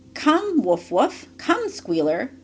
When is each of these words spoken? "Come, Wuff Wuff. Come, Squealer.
"Come, 0.15 0.63
Wuff 0.63 0.89
Wuff. 0.89 1.27
Come, 1.37 1.69
Squealer. 1.69 2.31